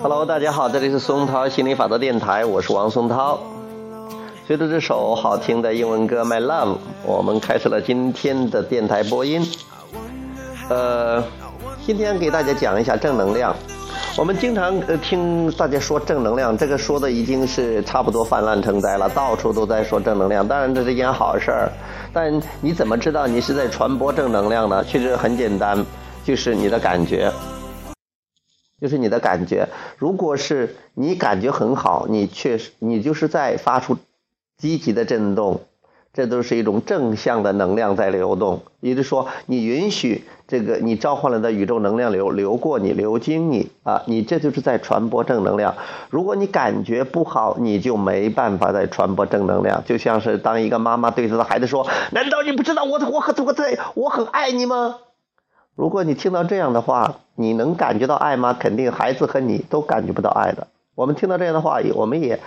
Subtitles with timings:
[0.00, 3.40] Hello，大家好，这里是松涛心理法则电台，我是王松涛。
[4.46, 9.44] 随着这首好听的英文歌《My Love》，我们开始了今天的电台播音。
[10.68, 11.24] 呃，
[11.84, 13.52] 今天给大家讲一下正能量。
[14.16, 20.46] 我们经常呃听大家说正能量，这个说的已经是差不多泛滥成灾了，到处都在说正能量。
[20.46, 21.68] 当然这是一件好事儿，
[22.12, 24.84] 但你怎么知道你是在传播正能量呢？
[24.84, 25.84] 其实很简单，
[26.28, 27.32] 就是你的感觉，
[28.78, 29.66] 就是你的感觉。
[29.96, 33.96] 如果是你感觉很好，你确实你就是在发出
[34.58, 35.62] 积极的震动。
[36.12, 45.76] 这都是一种正向的能量在流动，也就是说，你允许这个你召唤了的宇宙能量流流过你，流经你啊，你这就是在传播正能量。
[46.10, 49.82] 如果你感觉不好，你就没办法再传播正能量。
[49.86, 54.96] 就像是当一个妈妈对她的孩子说：“难道你不知道我我很我在我很爱你吗？”
[55.78, 58.52] 如果你听到这样的话，你能感觉到爱吗？
[58.52, 60.66] 肯定孩子和你都感觉不到爱的。
[60.96, 62.40] 我们听到这样的话，我们也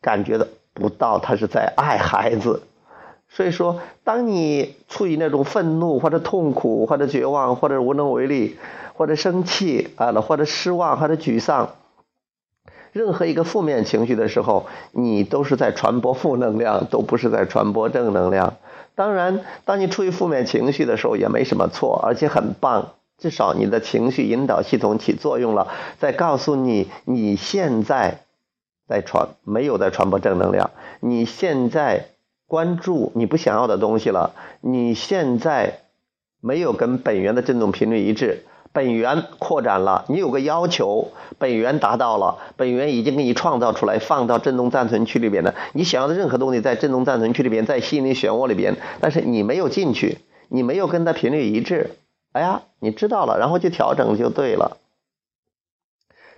[0.00, 2.62] 感觉的不到他是在爱孩子。
[3.28, 8.56] 所以说，当你处于那种愤怒或者痛苦或者绝望或者无能为力
[8.94, 11.68] 或者生气啊，或者失望或者沮丧，
[12.92, 18.54] 任何一个负面情绪的时候，你都是在传播负能量，都不是在传播正能量。
[18.98, 25.68] 当然，当你处于负面情绪的时候，也没什么错，而且很棒，至少你的情绪引导系统起作用了，
[26.00, 28.22] 在告诉你你现在
[28.88, 32.08] 在传没有在传播正能量，你现在。
[32.50, 34.32] 关注你不想要的东西了，
[34.62, 35.80] 你现在
[36.40, 38.42] 没有跟本源的振动频率一致，
[38.78, 50.18] 本源扩展了，你有个要求，本源达到了，本源已经给你创造出来，放到振动暂存区里边的，你想要的任何东西在振动暂存区里边，在心理漩涡里边，但是你没有进去，
[50.48, 51.90] 你没有跟它频率一致，
[52.30, 54.76] 哎呀，你知道了，然后去调整就对了，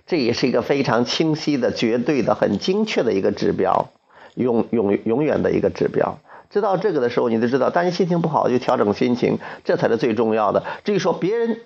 [0.07, 3.89] 这也是一个非常清晰的、绝对的、很精确的一个指标。
[4.33, 6.17] 永永永远的一个指标，
[6.49, 10.63] 知道这个的时候，你就知道，当你心情不好，就调整心情，这才是最重要的。
[10.85, 11.59] 至于说别人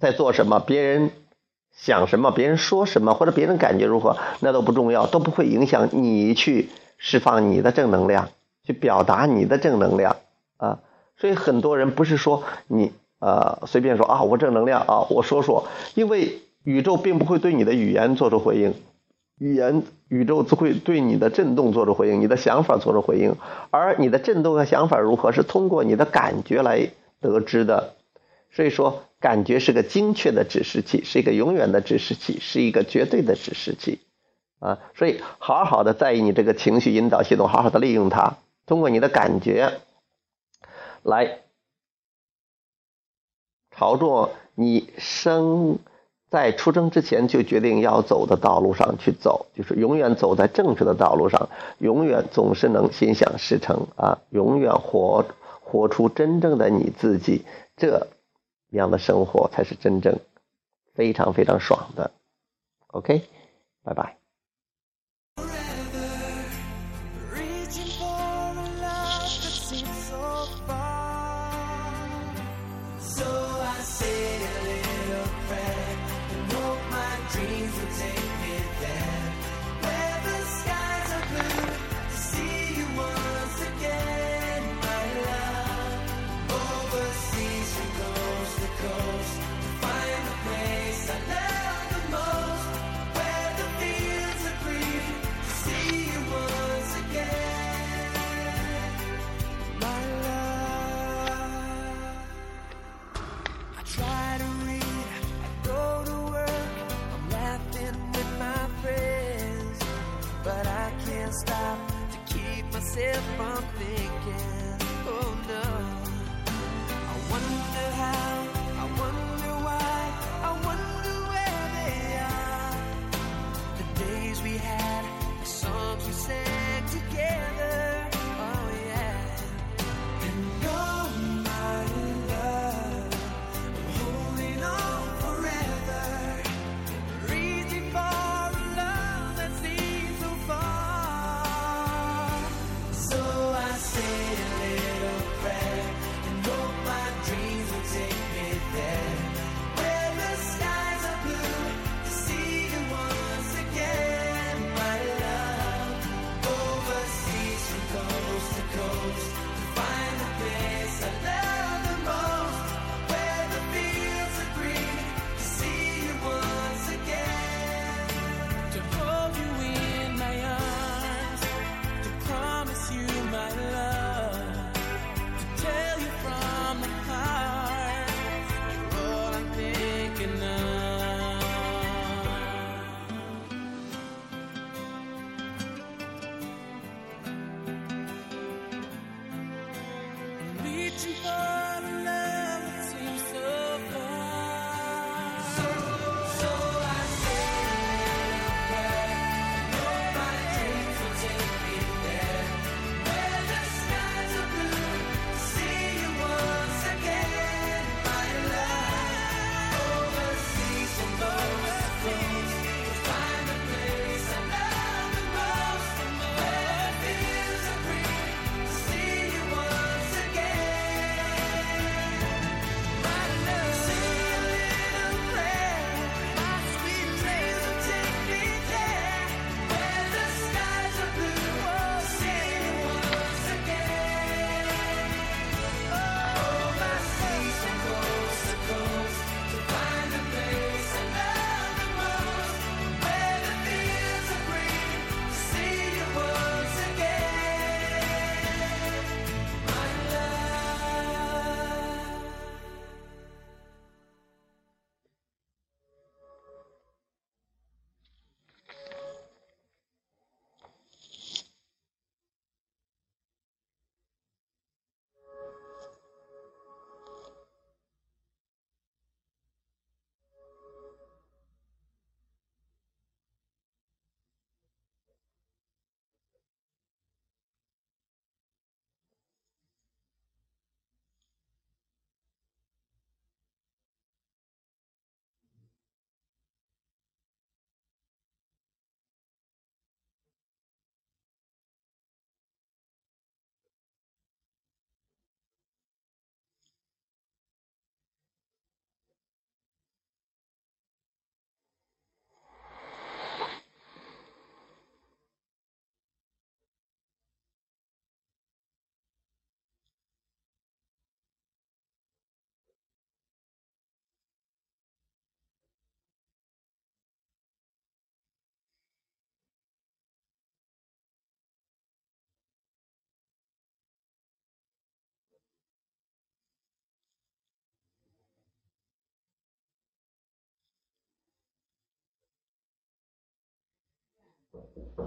[0.00, 1.10] 在做什么，别人
[1.72, 6.68] 想什么，别人说什么，或者别人感觉如何，那都不重要，都不会影响你去
[6.98, 8.30] 释放你的正能量，
[8.64, 10.16] 去表达你的正能量
[10.56, 10.80] 啊。
[11.16, 18.74] 所以很多人不是说你呃随便说啊，我正能量啊，我说说，因为宇宙并不会对你的语言做出回应。
[19.38, 23.34] 语言宇宙只会对你的震动做出回应，你的想法做出回应，
[23.70, 26.90] 而你的震动和想法如何，是通过你的感觉来
[27.20, 27.94] 得知的。
[28.52, 34.00] 所以说，感觉是个精确的指示器，是一个永远的指示器，是一个绝对的指示器
[34.58, 34.78] 啊！
[34.94, 39.80] 所以，好好的在意你这个情绪引导系统，好好的利用它，通过你的感觉
[41.02, 41.40] 来
[43.70, 45.78] 朝着你生。
[46.30, 54.20] 在出生之前就决定要走的道路上去走，就是永远走在正确的道路上，永远总是能心想事成啊！
[54.30, 55.24] 永远活
[55.60, 57.44] 活出真正的你自己，
[57.76, 58.06] 这
[58.70, 60.18] 那样的生活才是真正
[60.94, 62.10] 非常非常爽的。
[62.88, 63.22] OK，
[63.82, 64.19] 拜拜。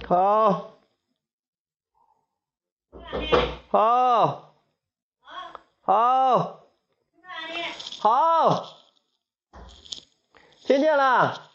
[0.01, 0.74] 好，
[3.69, 4.54] 好，
[5.81, 6.60] 好，
[8.00, 8.66] 好，
[10.66, 11.52] 听见了。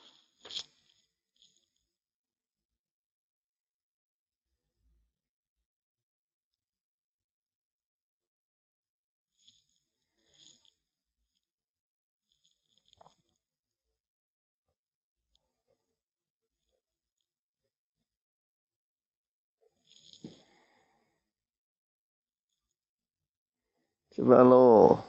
[24.18, 25.07] 吃饭喽。